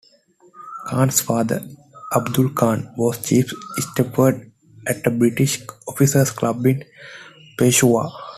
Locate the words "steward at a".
3.77-5.11